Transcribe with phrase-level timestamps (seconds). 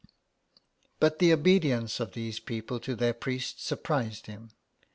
[0.99, 4.49] But the obedience of these people to their priest surprised him.